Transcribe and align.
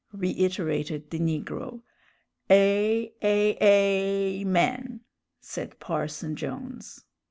_"reiterated 0.19 1.11
the 1.11 1.19
negro. 1.19 1.83
"A 2.49 3.13
a 3.21 4.33
amen!" 4.41 5.01
said 5.39 5.79
Parson 5.79 6.35
Jones. 6.35 7.05